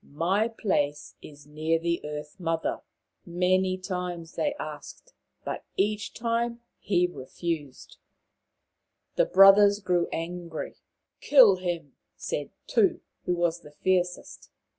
My 0.03 0.47
place 0.47 1.13
is 1.21 1.45
near 1.45 1.77
the 1.77 2.01
Earth 2.03 2.39
mother." 2.39 2.81
Many 3.23 3.77
times 3.77 4.33
they 4.33 4.55
asked, 4.55 5.13
but 5.45 5.63
each 5.77 6.15
time 6.15 6.59
he 6.79 7.05
re 7.05 7.27
fused. 7.27 7.97
The 9.15 9.25
brothers 9.27 9.79
grew 9.79 10.07
angry." 10.11 10.77
Kill 11.29 11.57
him," 11.57 11.97
said 12.15 12.47
The 12.47 12.53
Six 12.55 12.73
Brothers 12.73 12.73
25 12.73 12.97
Tu, 12.97 13.03
who 13.31 13.35
was 13.37 13.59
the 13.61 13.71
fiercest. 13.71 14.49